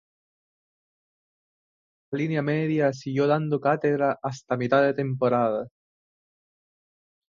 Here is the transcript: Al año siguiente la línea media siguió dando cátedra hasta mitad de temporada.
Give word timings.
Al 2.11 2.17
año 2.17 2.17
siguiente 2.17 2.17
la 2.17 2.17
línea 2.17 2.41
media 2.41 2.91
siguió 2.91 3.27
dando 3.27 3.61
cátedra 3.61 4.17
hasta 4.23 4.57
mitad 4.57 4.81
de 4.81 4.95
temporada. 4.95 5.67